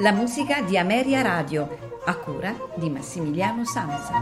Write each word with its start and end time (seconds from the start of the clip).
La 0.00 0.12
musica 0.12 0.62
di 0.62 0.78
Ameria 0.78 1.20
Radio, 1.20 2.00
a 2.06 2.16
cura 2.16 2.56
di 2.74 2.88
Massimiliano 2.88 3.66
Sanza. 3.66 4.14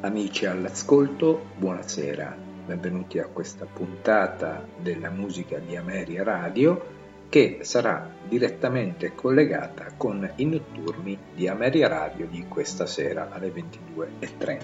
Amici 0.00 0.44
all'ascolto, 0.44 1.46
buonasera, 1.56 2.36
benvenuti 2.66 3.18
a 3.18 3.28
questa 3.28 3.64
puntata 3.64 4.66
della 4.76 5.08
musica 5.08 5.56
di 5.56 5.76
Ameria 5.76 6.24
Radio 6.24 7.01
che 7.32 7.60
sarà 7.62 8.10
direttamente 8.28 9.14
collegata 9.14 9.86
con 9.96 10.30
i 10.34 10.44
notturni 10.44 11.18
di 11.34 11.48
Ameria 11.48 11.88
Radio 11.88 12.26
di 12.26 12.44
questa 12.46 12.84
sera 12.84 13.30
alle 13.30 13.50
22.30. 13.50 14.60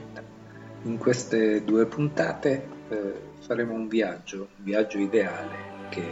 In 0.83 0.99
queste 0.99 1.65
due 1.65 1.87
puntate 1.87 2.69
eh, 2.91 3.13
faremo 3.39 3.73
un 3.73 3.89
viaggio, 3.89 4.49
un 4.59 4.65
viaggio 4.65 4.99
ideale 4.99 5.57
che 5.89 6.05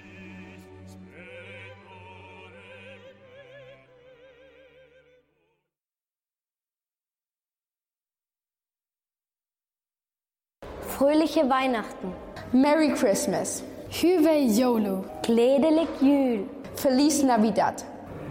Fröhliche 10.98 11.50
Weihnachten. 11.50 12.14
Merry 12.52 12.94
Christmas. 12.94 13.64
Hyvä 14.04 14.34
joulu. 14.59 15.06
Glädelig 15.26 15.90
jul. 16.02 16.46
Feliz 16.76 17.24
Navidad. 17.24 17.74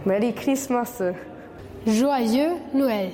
Merry 0.05 0.31
Christmas. 0.31 1.01
Joyeux 1.85 2.57
Noël. 2.73 3.11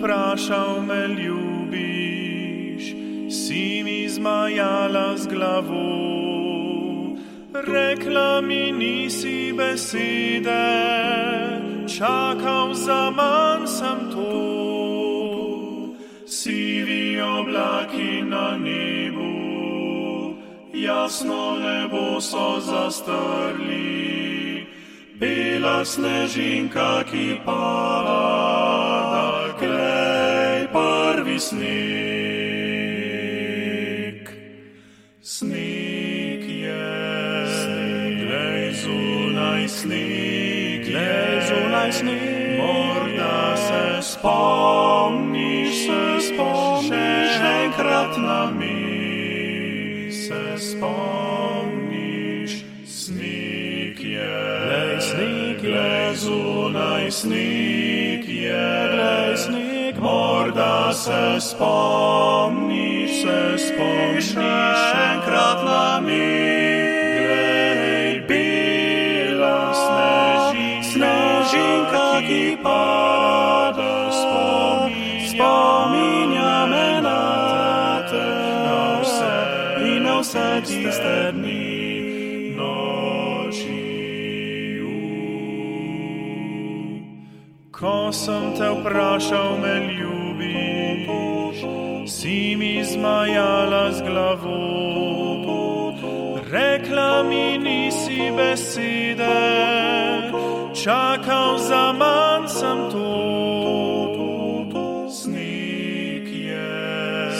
Vprašal 0.00 0.82
me 0.82 1.08
ljubiš, 1.08 2.84
si 3.30 3.82
mi 3.84 4.08
zmajala 4.08 5.16
z 5.16 5.26
glavo. 5.26 6.00
Rekla 7.54 8.40
mi 8.40 8.72
nisi 8.72 9.52
besede, 9.56 10.70
čakal 11.98 12.74
za 12.74 13.10
manj 13.10 13.66
sem 13.66 14.10
to. 14.10 14.30
Sivi 16.26 17.20
oblaki 17.20 18.22
na 18.22 18.58
nebu, 18.58 20.34
jasno 20.74 21.58
nebo 21.58 22.20
so 22.20 22.60
zastrli, 22.60 24.66
bela 25.18 25.84
snežinka, 25.84 27.04
ki 27.10 27.40
pada 27.44 28.09
snik. 31.40 33.00
Snik 35.22 36.44
je, 36.48 36.88
glej 38.20 38.74
zunaj 38.74 39.68
snik, 39.68 40.84
glej 40.84 41.40
zunaj 41.48 41.92
snik. 41.92 42.60
Morda 42.60 43.56
se 43.56 44.02
spomniš, 44.12 45.86
se 45.86 46.20
spomniš, 46.28 47.32
enkrat 47.64 48.16
na 48.16 48.50
mi 48.50 50.12
se 50.12 50.58
spomniš. 50.58 52.50
Snik 52.86 54.00
je, 54.00 54.60
glej 54.66 55.00
snik, 55.00 55.60
glej 55.62 56.14
zunaj 56.16 57.10
snik 57.10 57.49
se 61.04 61.40
spomniš, 61.40 63.10
se 63.22 63.38
spomniš 63.56 64.26
še 64.34 65.04
enkrat 65.14 65.62
na 65.64 66.00
mi. 66.04 66.26
Glej, 67.16 68.20
bila 68.28 69.60
snežinka, 69.80 70.90
snežinka, 70.92 72.04
ki 72.28 72.44
pada, 72.60 74.12
spominja 75.32 76.54
me 76.68 76.88
na 77.08 77.24
te, 78.10 78.26
na 78.68 79.00
vse 79.00 79.34
in 79.80 80.04
na 80.04 80.20
vse 80.20 80.48
tiste 80.68 81.16
dni. 81.32 81.70
Ko 87.80 88.12
sem 88.12 88.52
te 88.60 88.68
vprašal, 88.68 89.56
me 89.56 89.74
ljubiš, 89.80 89.99
si 89.99 89.99
mi 92.60 92.84
zmajala 92.84 93.92
z 93.92 94.02
glavo. 94.04 94.60
Rekla 96.50 97.22
mi 97.22 97.58
nisi 97.58 98.28
besede, 98.36 99.40
čakal 100.74 101.58
za 101.58 101.92
manj 101.92 102.48
sem 102.48 102.78
to. 102.92 103.08
Snik 105.08 106.26
je, 106.28 107.32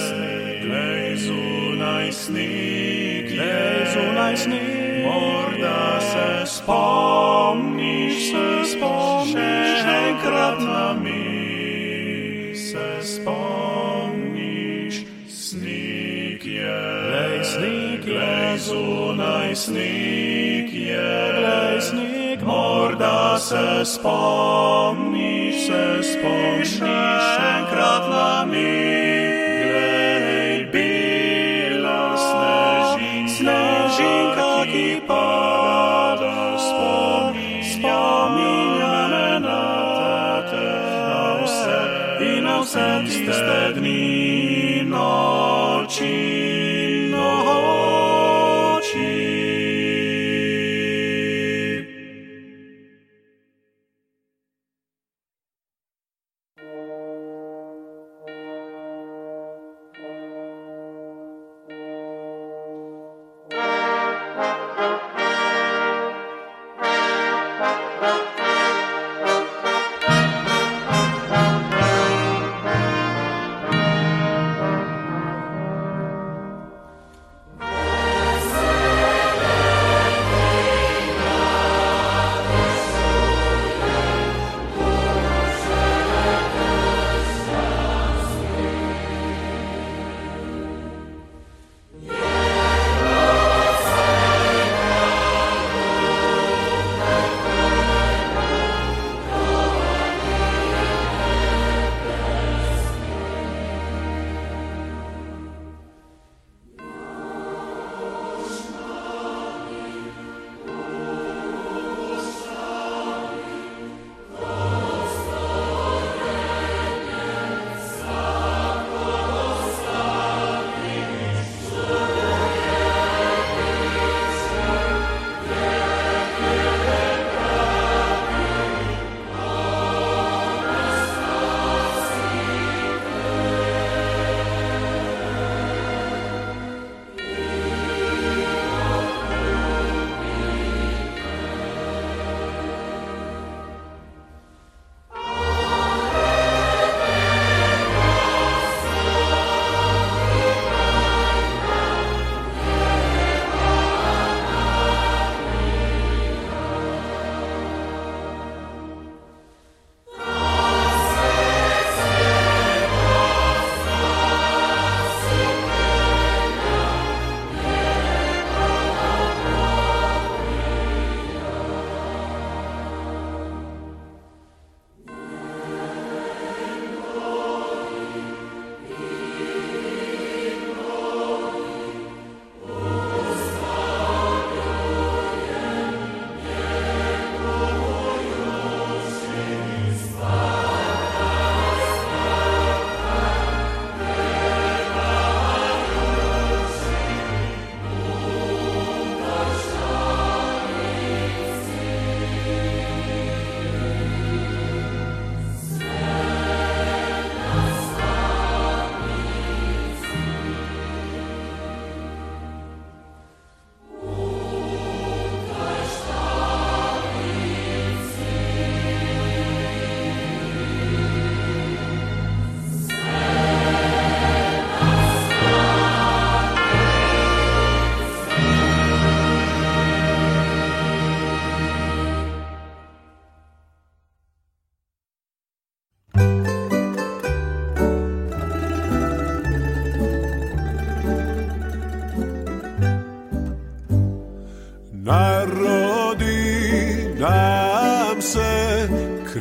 glej 0.65 1.17
zunaj 1.17 2.13
snik, 2.13 3.25
glej 3.35 3.79
zunaj 3.93 4.37
snik, 4.37 5.05
morda 5.05 6.01
se 6.01 6.29
spomniš, 6.47 8.31
se 8.31 8.47
spomniš 8.73 9.81
enkrat 10.09 10.59
na 10.61 10.95
mi 11.03 12.55
se 12.55 12.89
spomniš, 13.03 13.40
Plesnik 19.51 20.71
je, 20.73 21.33
plesnik, 21.35 22.43
morda 22.43 23.39
se 23.39 23.85
spomniš, 23.85 25.67
se 25.67 25.83
spomniš, 26.07 26.77
še 26.79 27.49
enkrat 27.59 28.07
na 28.15 28.45
mir. 28.47 28.90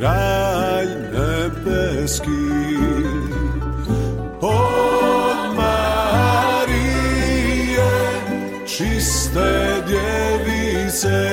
Kralj 0.00 0.88
nebeski. 1.12 2.46
Od 4.40 5.56
Marije, 5.56 6.70
čiste 8.66 9.50
djevice, 9.88 11.29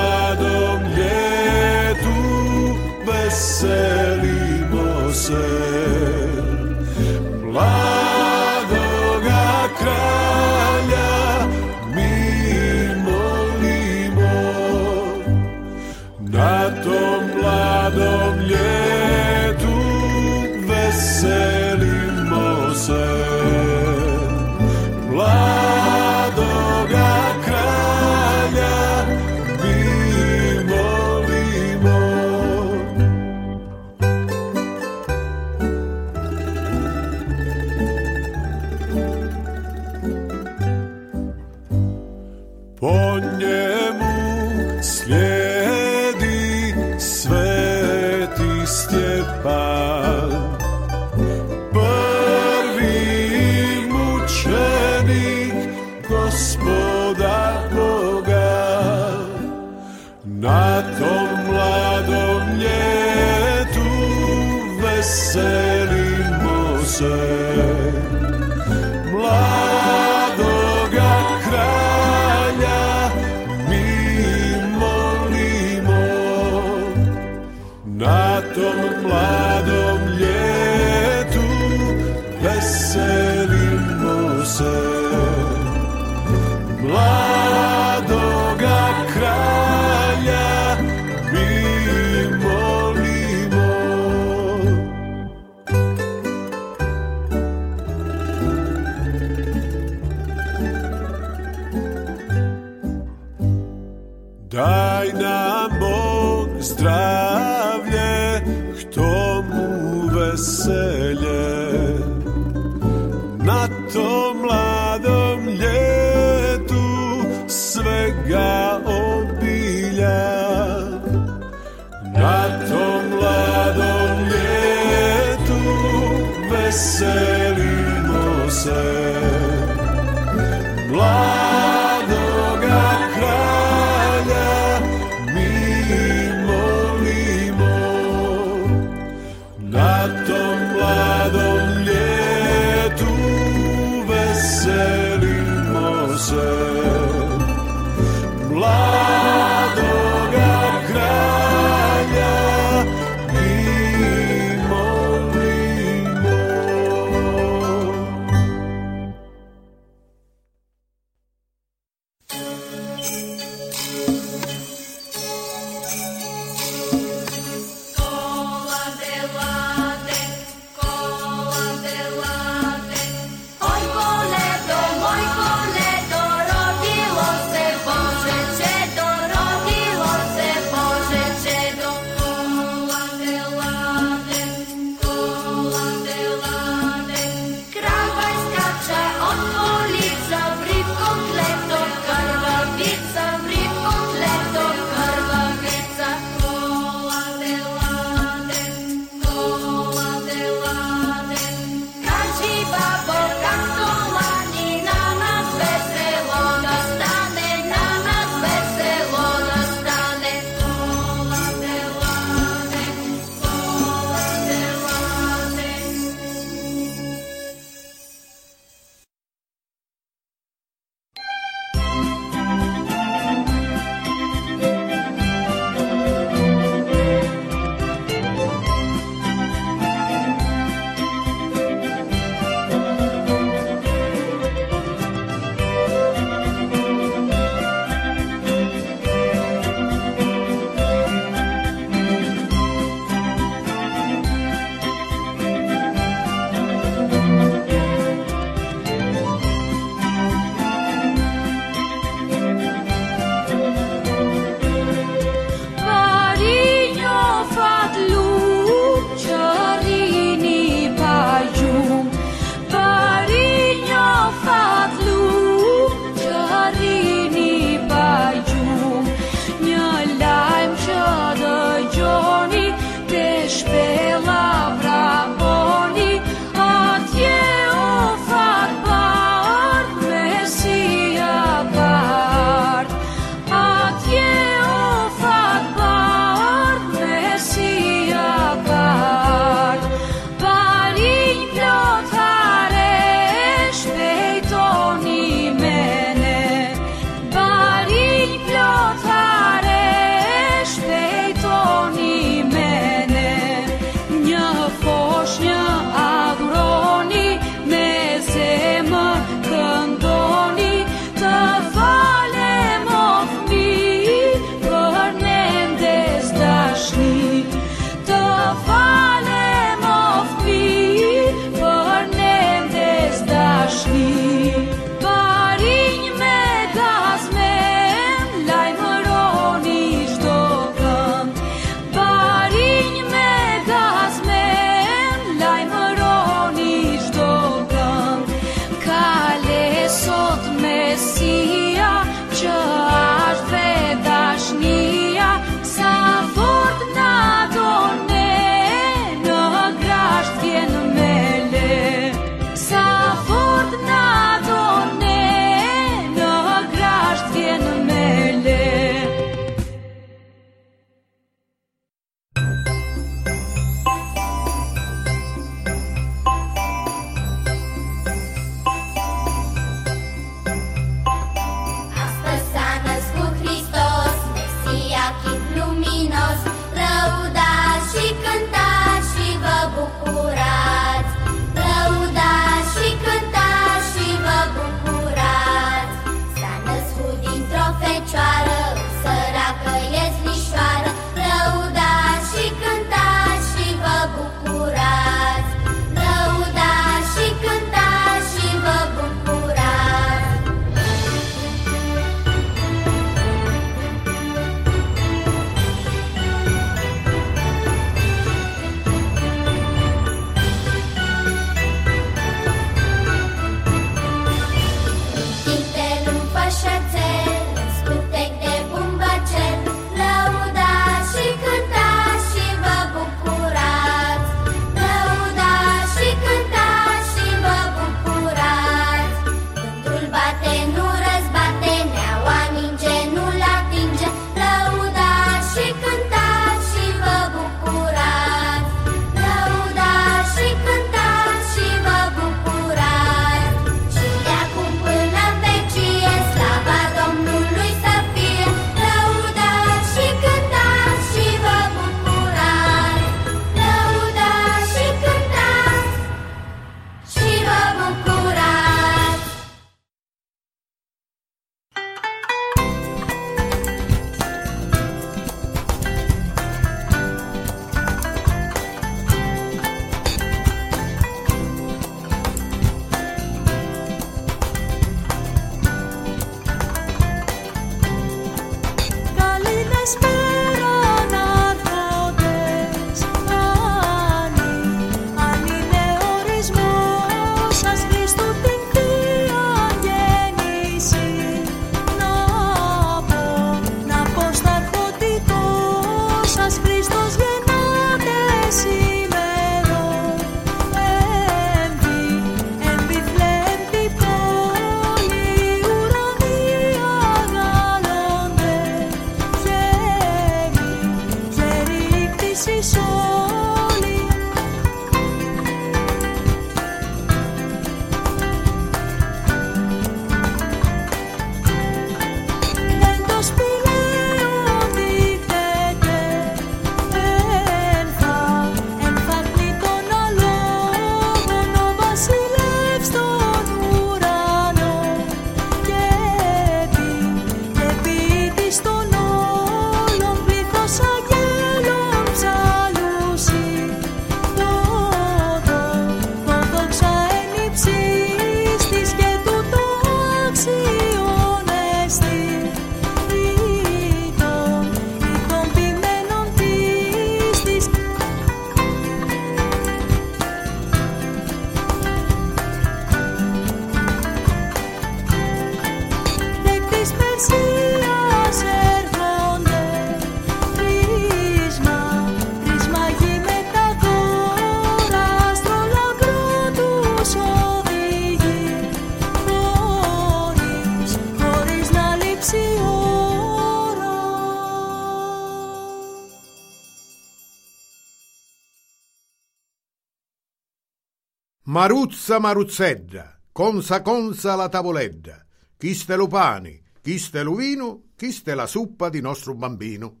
Maruzza 591.54 592.18
Maruzzedda, 592.18 593.20
consa 593.30 593.80
consa 593.80 594.34
la 594.34 594.48
tavoledda, 594.48 595.24
chi 595.56 595.72
ste 595.72 595.94
lo 595.94 596.08
pani, 596.08 596.60
chi 596.82 596.98
ste 596.98 597.22
lo 597.22 597.36
vino, 597.36 597.92
chi 597.94 598.10
ste 598.10 598.34
la 598.34 598.48
suppa 598.48 598.88
di 598.88 599.00
nostro 599.00 599.34
bambino. 599.36 600.00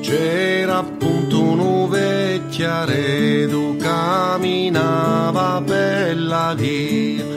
C'era 0.00 0.78
appunto 0.78 1.40
un 1.40 1.88
vecchia 1.88 2.84
redu, 2.84 3.76
camminava 3.76 5.62
per 5.64 6.18
la 6.18 6.52
via 6.54 7.33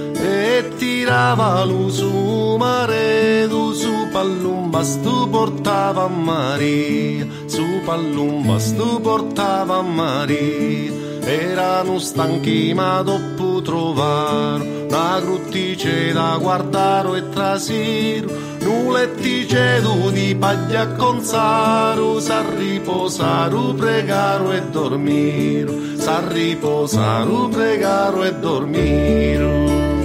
tirava 1.08 1.64
lu 1.64 1.89
su 1.89 2.58
maredu 2.60 3.72
su 3.72 4.10
pallumba 4.12 4.84
stu 4.84 5.30
portava 5.30 6.03
a 6.03 6.10
Maria, 6.10 7.26
su 7.45 7.64
pallumba 7.86 8.60
stu 8.60 8.99
portava 8.99 9.78
a 9.78 9.82
Maria. 9.82 10.91
Erano 11.24 11.97
stanchi 11.99 12.74
ma 12.74 13.01
dopo 13.03 13.62
trovare 13.62 14.88
una 14.89 15.20
gruttice 15.22 16.12
da 16.12 16.38
guardare 16.41 17.20
e 17.20 17.30
trasiro, 17.30 18.28
nulettice 18.60 19.82
di 20.12 20.36
paglia 20.36 20.88
con 20.95 21.22
saru, 21.22 22.20
sa 22.20 22.43
riposare, 22.53 23.74
pregare 23.78 24.58
e 24.58 24.62
dormire, 24.72 25.74
sa 25.97 26.22
riposare, 26.28 27.47
pregare 27.49 28.28
e 28.28 28.34
dormire. 28.34 29.97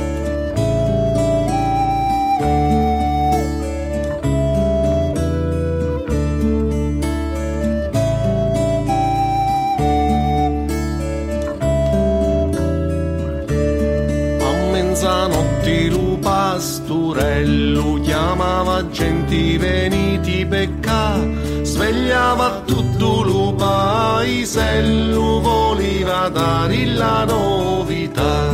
Pasturello 16.62 17.98
chiamava 18.02 18.88
genti 18.88 19.58
veniti 19.58 20.46
pecca 20.46 21.18
svegliava 21.62 22.62
tutto 22.64 23.22
lo 23.22 23.52
paesello 23.54 25.40
voleva 25.40 26.28
dare 26.28 26.86
la 26.86 27.24
novità 27.24 28.52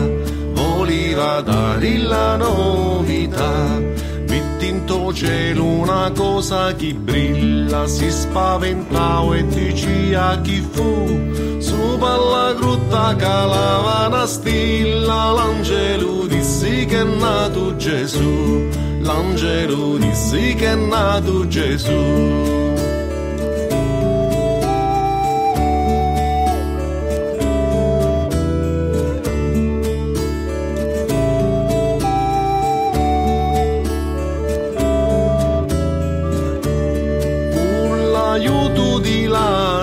voleva 0.54 1.42
dare 1.42 1.98
la 1.98 2.36
novità 2.36 3.78
Vittinto 4.68 5.14
cielo 5.14 5.64
una 5.64 6.12
cosa 6.14 6.74
che 6.74 6.92
brilla 6.92 7.86
si 7.86 8.10
spaventava 8.10 9.34
e 9.34 9.46
diceva 9.46 10.38
chi 10.42 10.60
fu. 10.60 11.58
Su 11.58 11.96
palla 11.98 12.52
grutta 12.52 13.16
calava 13.16 14.08
una 14.08 14.26
stilla 14.26 15.30
l'angelo 15.30 16.26
dissi 16.26 16.84
che 16.84 17.00
è 17.00 17.04
nato 17.04 17.76
Gesù. 17.76 18.68
L'angelo 19.00 19.96
dissi 19.96 20.54
che 20.54 20.72
è 20.72 20.74
nato 20.74 21.48
Gesù 21.48 22.57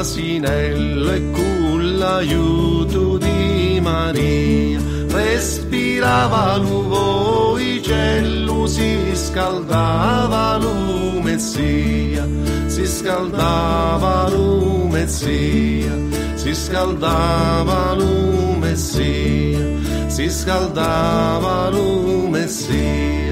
l'asinello 0.06 1.12
e 1.14 1.32
con 1.32 1.97
l'aiuto 1.97 3.18
di 3.18 3.80
Maria. 3.82 4.80
Respirava 5.10 6.58
l'uvo 6.58 7.58
i 7.58 7.82
cielo 7.82 8.68
si 8.68 9.16
scaldava 9.16 10.58
lu 10.58 11.22
messia 11.22 12.28
si 12.68 12.86
scaldava 12.86 14.30
lu 14.30 14.88
messia 14.88 15.93
si 16.36 16.53
scaldava 16.53 17.93
lu 17.93 18.58
messia 18.60 19.66
si 20.08 20.30
scaldava 20.30 21.70
lu 21.70 22.28
messia 22.28 23.24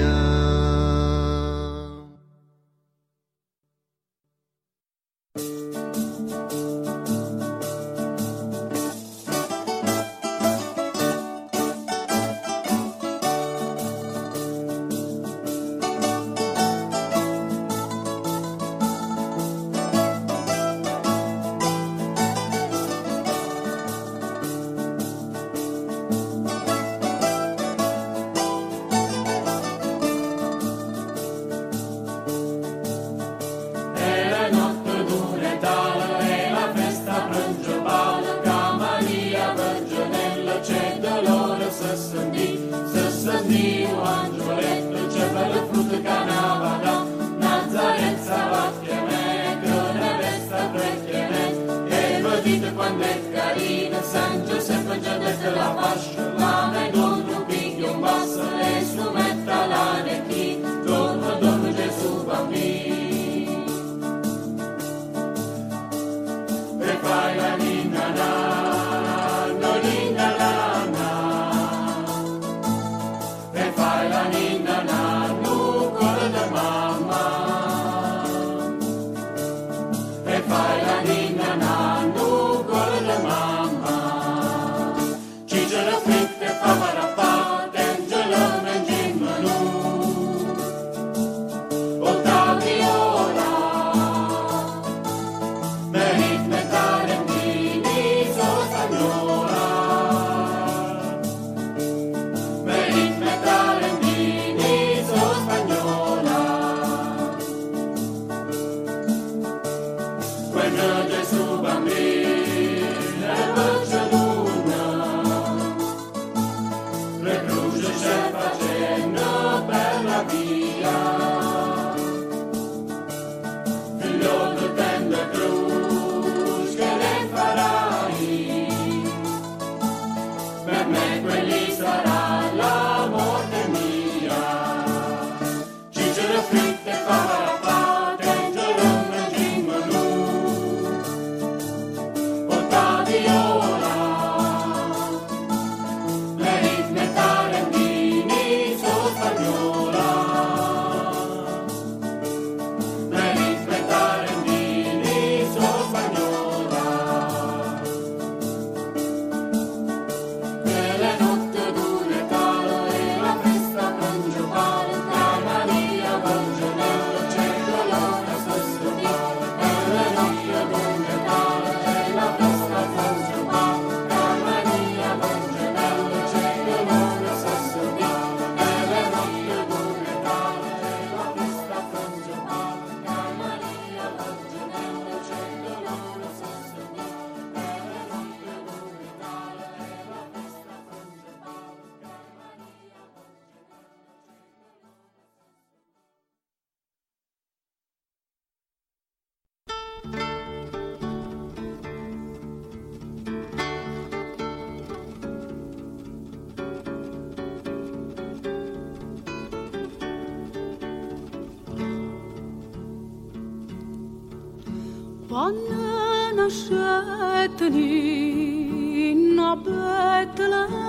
linna 217.60 219.54
Betlemme 219.56 220.84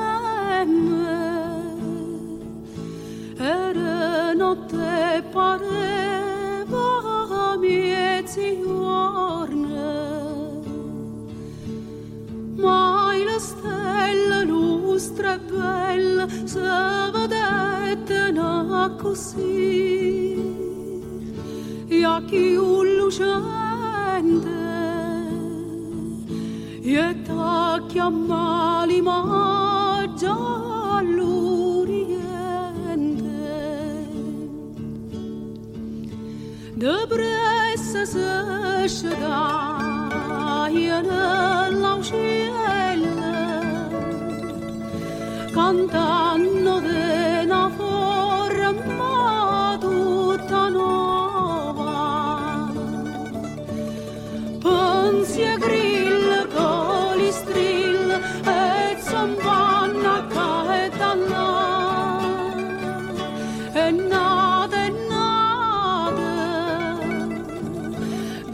ere 3.38 4.34
notte 4.34 5.24
pareva 5.32 6.88
mieziorne 7.60 9.06
mai 12.56 13.24
la 13.24 13.40
stella 13.40 14.44
lustra 14.44 15.38
bella 15.38 16.28
se 16.46 16.62
vedette 17.14 18.32
na 18.32 18.96
così. 19.00 20.34
E 21.88 22.04
a 22.04 22.22
chiunque 22.26 22.95
Jamalima 28.06 29.18
Jaluriente 30.22 31.26
Debreces 36.82 38.16
eşedar 38.86 39.65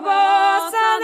possa 0.00 0.98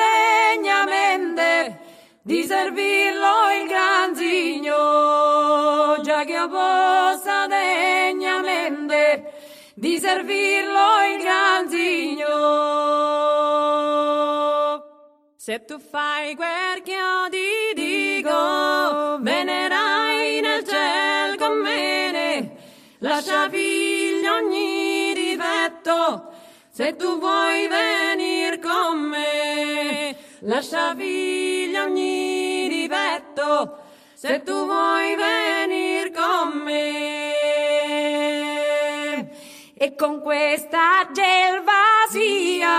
degnamente 0.54 1.78
di 2.22 2.44
servirlo 2.44 3.50
il 3.60 3.66
gran 3.68 4.14
signor, 4.14 6.00
già 6.02 6.24
che 6.24 6.32
io 6.32 6.48
possa 6.48 7.46
degnamente 7.46 9.32
di 9.74 9.98
servirlo 9.98 11.02
il 11.10 11.22
gran 11.22 11.68
signor. 11.68 12.82
Se 15.36 15.64
tu 15.64 15.80
fai 15.80 16.36
quel 16.36 16.82
che 16.84 16.92
io 16.92 17.28
ti 17.28 17.74
dico, 17.74 19.18
venerai 19.20 20.40
nel 20.40 20.64
cielo 20.64 21.36
con 21.36 21.58
me, 21.58 22.56
lascia 22.98 23.48
figlio 23.48 24.34
ogni 24.34 25.12
difetto, 25.12 26.31
se 26.74 26.96
tu 26.96 27.18
vuoi 27.20 27.68
venire 27.68 28.58
con 28.58 28.98
me, 28.98 30.16
lascia 30.38 30.94
via 30.94 31.82
ogni 31.82 32.66
divetto. 32.66 33.76
Se 34.14 34.42
tu 34.42 34.64
vuoi 34.64 35.14
venire 35.14 36.10
con 36.12 36.62
me. 36.64 37.34
E 39.74 39.94
con 39.94 40.22
questa 40.22 41.10
gelvasia, 41.12 42.70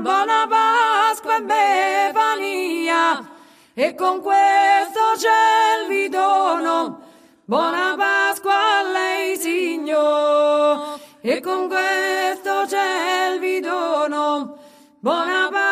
buona 0.00 0.48
Pasqua 0.48 1.36
e 1.36 1.42
bevalia. 1.42 3.30
E 3.72 3.94
con 3.94 4.20
questo 4.20 5.14
gel 5.16 5.86
vi 5.88 6.08
dono, 6.08 7.02
buona 7.44 7.94
Pasqua 7.96 8.80
a 8.80 8.82
lei, 8.82 9.36
Signore 9.36 11.01
e 11.24 11.40
con 11.40 11.68
questo 11.68 12.64
c'è 12.66 13.38
il 13.40 13.60
dono 13.60 14.58
buona 14.98 15.48
pace. 15.52 15.71